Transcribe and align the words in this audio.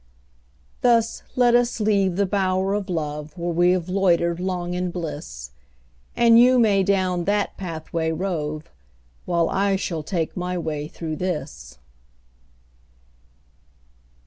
Thus 0.81 1.21
let 1.35 1.53
us 1.53 1.79
leave 1.79 2.15
the 2.15 2.25
bower 2.25 2.73
of 2.73 2.89
love, 2.89 3.37
Where 3.37 3.53
we 3.53 3.69
have 3.73 3.87
loitered 3.87 4.39
long 4.39 4.73
in 4.73 4.89
bliss; 4.89 5.51
And 6.15 6.39
you 6.39 6.57
may 6.57 6.81
down 6.81 7.25
that 7.25 7.55
pathway 7.55 8.11
rove, 8.11 8.67
While 9.25 9.47
I 9.47 9.75
shall 9.75 10.01
take 10.01 10.35
my 10.35 10.57
way 10.57 10.87
through 10.87 11.17
this. 11.17 11.77